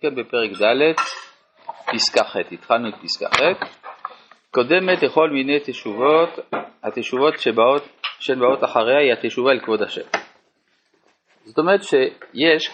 [0.00, 0.94] כן, בפרק ד',
[1.92, 3.40] פסקה ח', התחלנו את פסקה ח',
[4.50, 6.28] קודמת לכל מיני תשובות,
[6.82, 7.82] התשובות שבאות,
[8.20, 10.02] שהן באות אחריה היא התשובה אל כבוד השם.
[11.44, 12.70] זאת אומרת שיש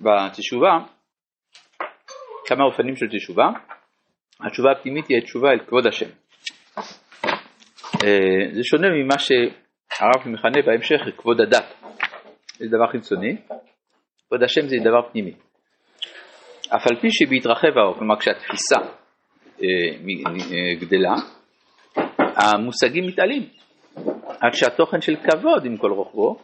[0.00, 0.70] בתשובה
[2.46, 3.46] כמה אופנים של תשובה,
[4.40, 6.10] התשובה הפנימית היא התשובה אל כבוד השם.
[8.04, 11.74] אה, זה שונה ממה שהרב מכנה בהמשך כבוד הדת,
[12.58, 13.36] זה דבר חיצוני,
[14.28, 15.45] כבוד השם זה דבר פנימי.
[16.68, 18.80] אף על פי שבהתרחב האור, כלומר כשהתפיסה
[19.62, 19.68] אה,
[20.26, 21.14] אה, גדלה,
[22.16, 23.42] המושגים מתעלים,
[24.40, 26.36] עד שהתוכן של כבוד עם כל רוחבו,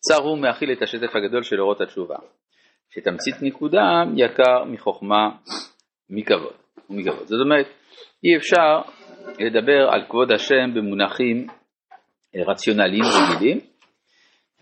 [0.00, 2.16] צר הוא מאכיל את השטף הגדול של אורות התשובה,
[2.90, 5.30] שתמצית נקודה יקר מחוכמה
[6.10, 6.54] מכבוד.
[6.90, 7.26] ומכבוד.
[7.26, 7.66] זאת אומרת,
[8.24, 8.92] אי אפשר
[9.38, 11.46] לדבר על כבוד השם במונחים
[12.36, 13.60] אה, רציונליים רגילים,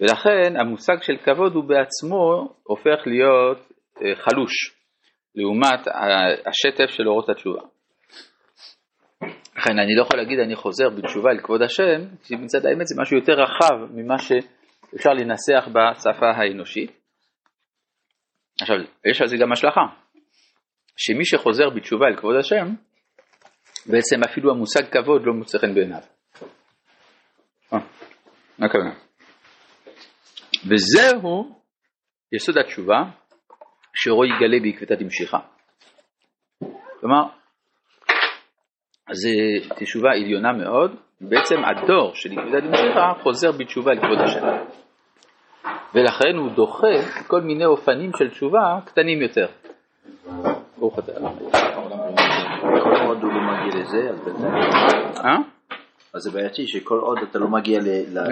[0.01, 3.59] ולכן המושג של כבוד הוא בעצמו הופך להיות
[4.15, 4.53] חלוש
[5.35, 5.81] לעומת
[6.47, 7.61] השטף של אורות התשובה.
[9.57, 13.03] לכן אני לא יכול להגיד אני חוזר בתשובה אל כבוד השם, כי מצד האמת זה
[13.03, 16.91] משהו יותר רחב ממה שאפשר לנסח בשפה האנושית.
[18.61, 19.81] עכשיו, יש על זה גם השלכה,
[20.97, 22.67] שמי שחוזר בתשובה אל כבוד השם,
[23.87, 26.01] בעצם אפילו המושג כבוד לא מוצא חן בעיניו.
[27.73, 27.79] אה,
[28.59, 28.95] מה הכוונה?
[30.65, 31.61] וזהו
[32.33, 33.03] יסוד התשובה,
[34.01, 35.39] שאורו יגלה בעקבתא דמשיחא.
[37.01, 37.23] כלומר,
[39.13, 39.29] זו
[39.77, 44.47] תשובה עליונה מאוד, בעצם הדור של עקבתא דמשיחא חוזר בתשובה אל כבוד השם.
[45.95, 46.87] ולכן הוא דוחה
[47.27, 49.47] כל מיני אופנים של תשובה קטנים יותר.
[50.79, 51.13] ברוך אתה.
[52.61, 54.45] כל עוד הוא לא מגיע לזה, אז.
[55.25, 55.37] אה?
[56.15, 57.79] אז זה בעייתי שכל עוד אתה לא מגיע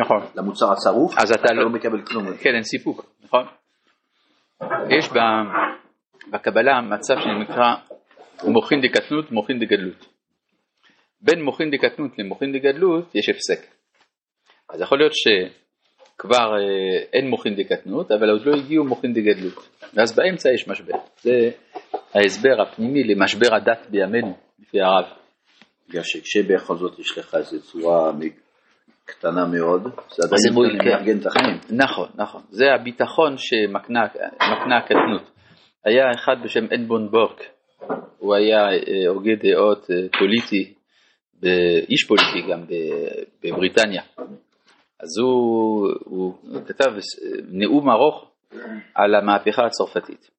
[0.01, 0.21] נכון.
[0.37, 2.25] למוצר הצרוף, אתה לא- לא מקבל כלום.
[2.37, 3.45] כן, אין סיפוק, נכון?
[4.91, 5.09] יש
[6.33, 7.75] בקבלה מצב שנקרא
[8.45, 10.09] מוחין דקטנות, מוחין דגדלות.
[11.21, 13.67] בין מוחין דקטנות למוחין דגדלות יש הפסק.
[14.71, 19.69] אז יכול להיות שכבר אה, אין מוחין דקטנות, אבל עוד לא הגיעו מוחין דגדלות.
[19.95, 20.95] ואז באמצע יש משבר.
[21.21, 21.51] זה
[22.15, 25.05] ההסבר הפנימי למשבר הדת בימינו, לפי הרב.
[25.89, 28.13] בגלל שכשבכל זאת יש לך איזו צורה
[29.07, 30.89] קטנה מאוד, זה עדיין מול- כן.
[30.89, 31.59] לארגן את החיים.
[31.71, 32.43] נכון, נכון.
[32.51, 34.01] זה הביטחון שמקנה
[34.35, 35.31] מקנה הקטנות.
[35.85, 37.41] היה אחד בשם אדבון בורק,
[38.19, 40.75] הוא היה אה, הוגה דעות אה, פוליטי,
[41.89, 42.61] איש פוליטי גם
[43.45, 44.03] בבריטניה.
[45.01, 46.35] אז הוא, הוא
[46.67, 48.31] כתב אה, נאום ארוך
[48.95, 50.31] על המהפכה הצרפתית.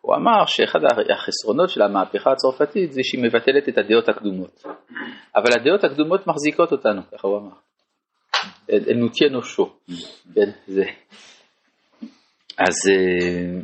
[0.00, 0.78] הוא אמר שאחד
[1.14, 4.62] החסרונות של המהפכה הצרפתית זה שהיא מבטלת את הדעות הקדומות.
[5.36, 7.54] אבל הדעות הקדומות מחזיקות אותנו, ככה הוא אמר.
[8.68, 9.72] הן נותיינו שו.
[10.34, 10.84] כן, זה.
[12.58, 13.60] אז, אה,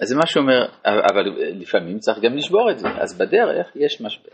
[0.00, 1.24] אז זה מה שאומר, אבל
[1.60, 4.32] לפעמים צריך גם לשבור את זה, אז בדרך יש משבר.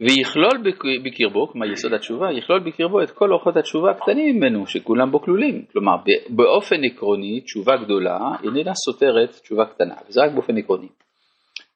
[0.00, 5.10] ויכלול בק- בקרבו, כלומר יסוד התשובה, יכלול בקרבו את כל אורחות התשובה הקטנים ממנו, שכולם
[5.10, 5.64] בו כלולים.
[5.72, 5.92] כלומר,
[6.28, 10.88] באופן עקרוני, תשובה גדולה איננה סותרת תשובה קטנה, וזה רק באופן עקרוני.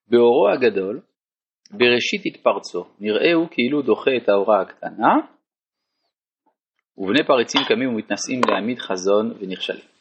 [0.09, 1.01] באורו הגדול,
[1.71, 5.15] בראשית התפרצו, נראהו כאילו דוחה את האורה הקטנה,
[6.99, 9.95] ובני פריצים קמים ומתנשאים להעמיד חזון ונכשלים.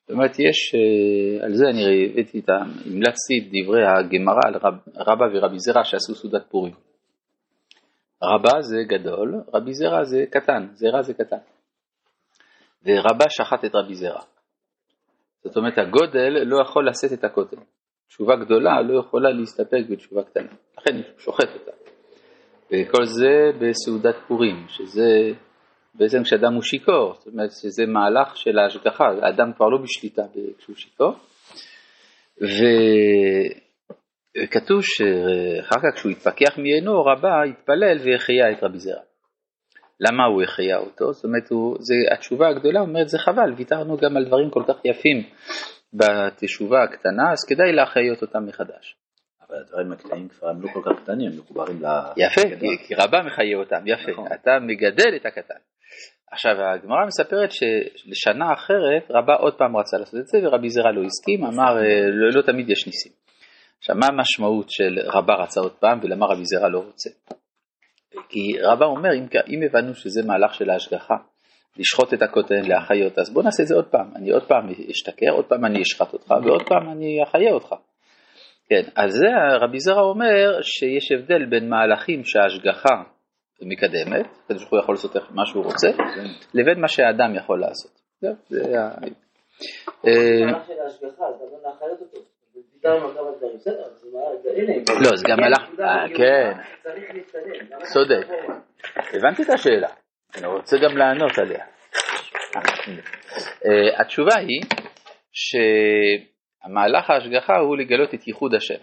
[0.00, 2.52] זאת אומרת, יש, אה, על זה אני הבאתי את ה...
[2.86, 6.74] המלצתי את דברי הגמרא על רב, רבא ורבי זרע שעשו סעודת פורים.
[8.22, 11.36] רבא זה גדול, רבי זרע זה קטן, זרע זה קטן.
[12.84, 14.22] ורבא שחט את רבי זרע.
[15.44, 17.56] זאת אומרת, הגודל לא יכול לשאת את הכותל.
[18.08, 21.72] תשובה גדולה לא יכולה להסתפק בתשובה קטנה, לכן הוא שוחט אותה.
[22.66, 25.32] וכל זה בסעודת פורים, שזה
[25.94, 30.22] בעצם כשאדם הוא שיכור, זאת אומרת שזה מהלך של ההשגחה, האדם כבר לא בשליטה
[30.58, 31.12] כשהוא שיכור.
[34.44, 39.02] וכתוב שאחר כך כשהוא התפכח מעינו, רבה התפלל והחיה את רבי זרע.
[40.00, 41.12] למה הוא החיה אותו?
[41.12, 44.74] זאת אומרת, הוא, זה, התשובה הגדולה אומרת זה חבל, ויתרנו גם על דברים כל כך
[44.84, 45.22] יפים
[45.92, 48.96] בתשובה הקטנה, אז כדאי להחיות אותם מחדש.
[49.48, 51.86] אבל הדברים הקטנים כבר הם לא כל כך קטנים, הם מחוברים ל...
[52.16, 52.40] יפה,
[52.86, 54.26] כי רבה מחיה אותם, יפה, נכון.
[54.32, 55.58] אתה מגדל את הקטן.
[56.32, 61.02] עכשיו הגמרא מספרת שלשנה אחרת רבה עוד פעם רצה לעשות את זה ורבי זרע לא
[61.04, 63.12] הסכים, אמר אה, לא, לא תמיד יש ניסים.
[63.78, 67.10] עכשיו מה המשמעות של רבה רצה עוד פעם ולמה רבי זרע לא רוצה?
[68.28, 71.14] כי רבה אומר אם, אם הבנו שזה מהלך של ההשגחה,
[71.76, 75.30] לשחוט את הכותל, להחיות, אז בוא נעשה את זה עוד פעם, אני עוד פעם אשתכר,
[75.30, 77.74] עוד פעם אני אשחט אותך ועוד פעם אני אחיה אותך.
[78.68, 79.26] כן, אז זה
[79.60, 83.02] רבי זרע אומר שיש הבדל בין מהלכים שההשגחה
[83.62, 85.88] מקדמת, הקדוש ברוך הוא יכול לעשות מה שהוא רוצה,
[86.54, 87.90] לבין מה שהאדם יכול לעשות.
[88.48, 88.94] זה ה...
[95.02, 96.08] לא, זה גם מהלך- נקודה אה.
[96.16, 96.52] כן.
[97.92, 98.24] צודק.
[98.24, 98.58] אחורה?
[99.12, 99.88] הבנתי את השאלה,
[100.36, 101.64] אני רוצה גם לענות עליה.
[103.66, 104.62] אה, התשובה היא
[105.32, 108.82] שהמהלך ההשגחה הוא לגלות את ייחוד השם,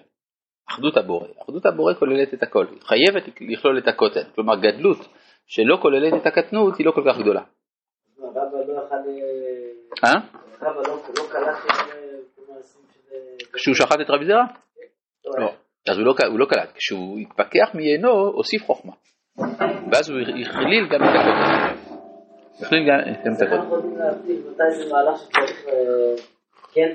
[0.70, 1.28] אחדות הבורא.
[1.44, 4.98] אחדות הבורא כוללת את הכל, היא חייבת לכלול את הקוטן, כלומר גדלות
[5.48, 7.42] שלא כוללת את הקטנות היא לא כל כך גדולה.
[8.18, 8.28] לא.
[10.04, 10.20] אה, אה?
[10.62, 10.98] לא לא.
[13.54, 14.44] כשהוא שחט את רבי זרע?
[15.40, 15.52] לא.
[15.90, 18.92] אז הוא לא, קלט, כשהוא התפכח מעיינו הוסיף חוכמה.
[19.92, 21.76] ואז הוא הכליל גם את הקוטן.
[22.62, 23.00] הכליל גם
[23.34, 24.02] את הקוטן.
[24.02, 24.14] אה,
[26.74, 26.90] כן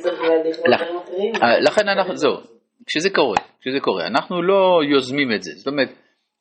[1.61, 2.37] לכן אנחנו, זהו,
[2.86, 5.88] כשזה קורה, כשזה קורה, אנחנו לא יוזמים את זה, זאת אומרת,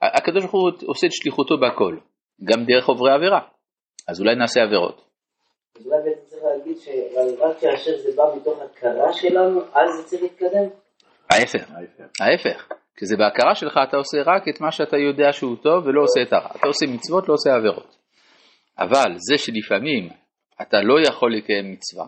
[0.01, 1.97] הקדוש ברוך הוא עושה את שליחותו בהכל,
[2.43, 3.39] גם דרך עוברי עבירה,
[4.07, 5.01] אז אולי נעשה עבירות.
[5.79, 10.21] אז אולי בעצם צריך להגיד שרק כאשר זה בא מתוך הכרה שלנו, אז זה צריך
[10.21, 10.69] להתקדם?
[11.31, 11.71] ההפך,
[12.19, 16.21] ההפך, כשזה בהכרה שלך אתה עושה רק את מה שאתה יודע שהוא טוב ולא עושה
[16.21, 17.95] את הרע, אתה עושה מצוות, לא עושה עבירות.
[18.79, 20.09] אבל זה שלפעמים
[20.61, 22.05] אתה לא יכול לקיים מצווה,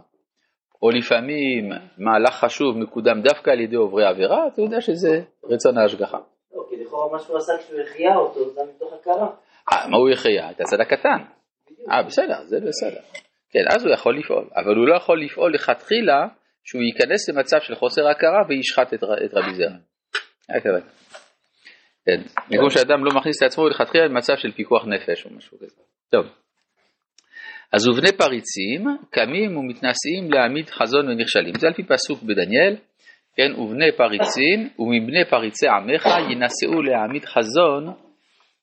[0.81, 6.17] או לפעמים מהלך חשוב מקודם דווקא על ידי עוברי עבירה, אתה יודע שזה רצון ההשגחה.
[6.53, 9.29] לא, כי לכאורה מה שהוא עשה כשהוא החיה אותו, זה מתוך הכרה.
[9.73, 10.51] אה, מה הוא יחיה?
[10.51, 11.23] את הצד הקטן.
[11.91, 13.01] אה, בסדר, זה בסדר.
[13.51, 16.27] כן, אז הוא יכול לפעול, אבל הוא לא יכול לפעול לכתחילה
[16.63, 19.77] שהוא ייכנס למצב של חוסר הכרה וישחט את, רבי זרע.
[20.49, 20.85] הכוונה.
[22.05, 25.81] כן, במקום שאדם לא מכניס את עצמו לכתחילה למצב של פיקוח נפש או משהו כזה.
[26.09, 26.25] טוב.
[27.73, 31.53] אז ובני פריצים קמים ומתנשאים להעמיד חזון ונכשלים.
[31.59, 32.75] זה על פי פסוק בדניאל,
[33.35, 37.93] כן, ובני פריצים ומבני פריצי עמך ינשאו להעמיד חזון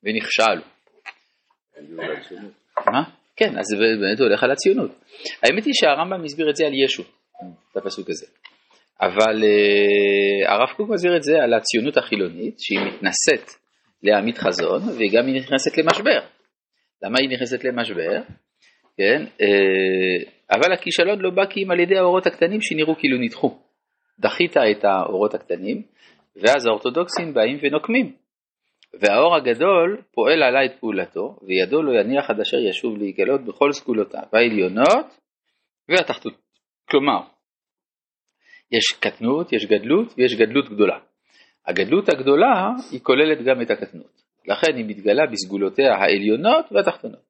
[0.04, 0.62] ונכשלו.
[2.86, 3.02] מה?
[3.36, 4.90] כן, אז זה באמת הולך על הציונות.
[5.42, 7.02] האמת היא שהרמב"ם הסביר את זה על ישו,
[7.72, 8.26] את הפסוק הזה.
[9.00, 13.50] אבל uh, הרב קוק מסביר את זה על הציונות החילונית, שהיא מתנשאת
[14.02, 16.20] להעמיד חזון, וגם היא נכנסת למשבר.
[17.02, 18.22] למה היא נכנסת למשבר?
[18.98, 23.58] כן, uh, אבל הכישלון לא בא כי אם על ידי האורות הקטנים שנראו כאילו נדחו.
[24.18, 25.82] דחית את האורות הקטנים,
[26.36, 28.12] ואז האורתודוקסים באים ונוקמים.
[29.00, 34.22] והאור הגדול פועל עלי את פעולתו, וידו לא יניח עד אשר ישוב להיגלות בכל סגולותיו,
[34.32, 35.06] העליונות
[35.88, 36.40] והתחתונות.
[36.90, 37.20] כלומר,
[38.72, 40.98] יש קטנות, יש גדלות ויש גדלות גדולה.
[41.66, 47.27] הגדלות הגדולה היא כוללת גם את הקטנות, לכן היא מתגלה בסגולותיה העליונות והתחתונות.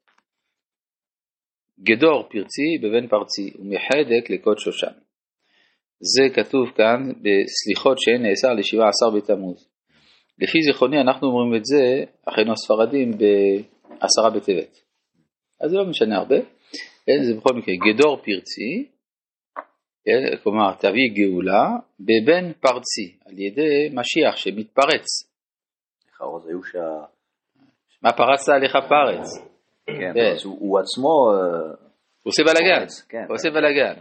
[1.83, 4.93] גדור פרצי בבן פרצי ומחדק לקוד שושן.
[6.01, 9.69] זה כתוב כאן בסליחות שאין נאסר לשבעה עשר בתמוז.
[10.39, 14.77] לפי זיכרוני אנחנו אומרים את זה, אחינו הספרדים, בעשרה בטבת.
[15.61, 16.37] אז זה לא משנה הרבה,
[17.07, 18.89] כן, זה בכל מקרה גדור פרצי,
[20.05, 21.69] כן, כלומר תביא גאולה,
[22.01, 25.07] בבן פרצי, על ידי משיח שמתפרץ.
[26.43, 26.79] זה היו שה...
[28.03, 29.27] מה פרצת עליך פרץ?
[29.89, 30.33] כן, כן.
[30.33, 31.31] אז הוא עצמו...
[31.33, 31.89] אה,
[32.23, 33.25] הוא עושה בלאגן, כן.
[33.29, 33.95] הוא עושה בלאגן.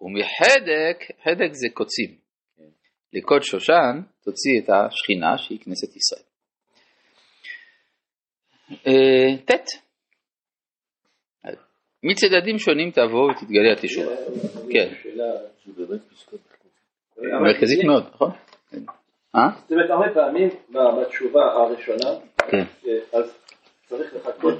[0.00, 2.10] ומחדק, חדק זה קוצים.
[2.56, 2.64] כן.
[3.12, 6.22] לקוד שושן תוציא את השכינה שהיא כנסת ישראל.
[8.86, 9.92] אה, ט'
[12.04, 14.16] מצדדים שונים תבוא ותתגלה התשובה.
[14.70, 14.88] כן,
[17.42, 18.30] מרכזית מאוד, נכון?
[19.36, 19.48] אה?
[19.56, 22.10] זאת אומרת, הרבה פעמים בתשובה הראשונה,
[22.50, 22.64] כן.
[22.86, 23.41] אה, אז
[23.92, 24.54] צריך לחכות.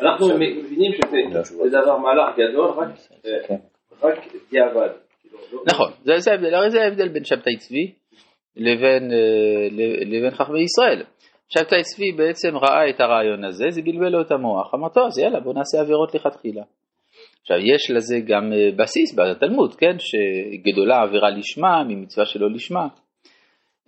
[0.00, 2.88] אנחנו מבינים שזה זה דבר מהלך גדול, רק,
[3.26, 3.56] אה,
[4.02, 4.18] רק
[4.50, 4.88] דיעבד.
[5.22, 7.92] כאילו, לא- נכון, זה ההבדל, הרי זה ההבדל בין שבתאי צבי
[8.56, 9.68] לבין, אה,
[10.06, 11.02] לבין חכמי ישראל.
[11.48, 15.18] שבתאי צבי בעצם ראה את הרעיון הזה, זה בלבל לו את המוח, אמר טוב אז
[15.18, 16.62] יאללה בוא נעשה עבירות לכתחילה.
[17.40, 22.86] עכשיו יש לזה גם אה, בסיס בתלמוד, כן, שגדולה עבירה לשמה ממצווה שלא לשמה.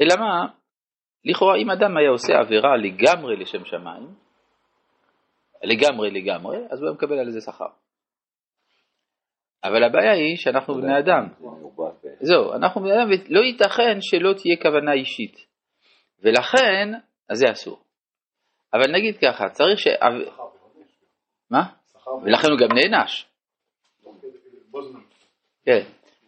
[0.00, 0.46] אלא מה,
[1.24, 4.27] לכאורה אם אדם היה עושה עבירה לגמרי לשם שמיים,
[5.62, 7.68] לגמרי לגמרי, אז הוא היה מקבל על זה שכר.
[9.64, 11.28] אבל הבעיה היא שאנחנו בני אדם,
[12.20, 15.36] זהו, אנחנו בני אדם, ולא ייתכן שלא תהיה כוונה אישית.
[16.22, 16.88] ולכן,
[17.28, 17.80] אז זה אסור.
[18.74, 19.86] אבל נגיד ככה, צריך ש...
[21.50, 21.62] מה?
[22.24, 23.26] ולכן הוא גם נענש.
[25.64, 25.80] כן.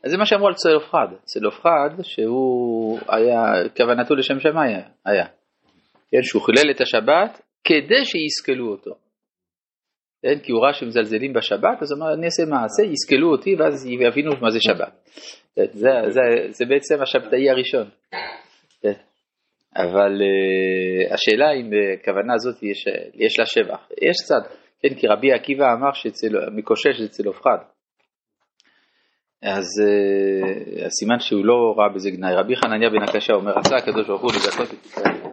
[0.04, 1.06] אז זה מה שאמרו על צלופחד.
[1.22, 5.26] צלופחד שהוא היה, כוונתו לשם שמיים היה.
[6.10, 8.90] כן, שהוא חילל את השבת כדי שיסכלו אותו.
[10.22, 13.86] כן, כי הוא ראה שמזלזלים בשבת, אז הוא אמר, אני אעשה מעשה, יסכלו אותי, ואז
[13.86, 15.10] יבינו מה זה שבת.
[15.56, 17.88] כן, זה, זה, זה בעצם השבתאי הראשון.
[18.82, 18.92] כן.
[19.76, 22.84] אבל uh, השאלה אם בכוונה הזאת יש,
[23.14, 23.88] יש לה שבח.
[24.02, 27.58] יש קצת, כן, כי רבי עקיבא אמר שמקושש זה צלופחד.
[29.42, 32.34] אז uh, הסימן שהוא לא ראה בזה גנאי.
[32.34, 35.20] רבי חנניה בן הקשה אומר, רצה הקדוש ברוך הוא לזכות את ישראל.